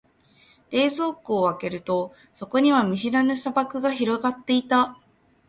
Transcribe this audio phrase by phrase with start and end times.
[0.71, 4.97] 冷蔵庫を開けると、そこには見知らぬ砂漠が広がっていた。